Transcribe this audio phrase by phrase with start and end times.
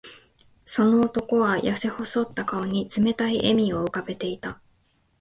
[0.65, 4.59] その男は、やせ細った顔に冷たい笑みを浮かべていた。